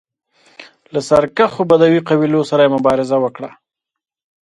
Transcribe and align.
له 0.93 0.99
سرکښو 1.09 1.61
بدوي 1.69 1.99
قبایلو 2.07 2.41
سره 2.49 2.61
یې 2.65 2.73
مبارزه 2.75 3.17
وکړه 3.21 3.49